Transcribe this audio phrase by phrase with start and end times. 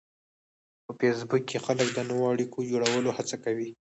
[0.85, 3.69] په فېسبوک کې خلک د نوو اړیکو جوړولو هڅه کوي